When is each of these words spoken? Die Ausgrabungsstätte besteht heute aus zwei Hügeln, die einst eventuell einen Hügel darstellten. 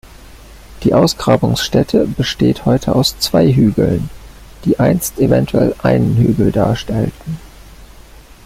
Die 0.81 0.95
Ausgrabungsstätte 0.95 2.07
besteht 2.07 2.65
heute 2.65 2.95
aus 2.95 3.19
zwei 3.19 3.53
Hügeln, 3.53 4.09
die 4.65 4.79
einst 4.79 5.19
eventuell 5.19 5.75
einen 5.83 6.17
Hügel 6.17 6.51
darstellten. 6.51 7.37